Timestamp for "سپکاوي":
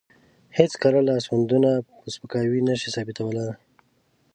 2.15-2.59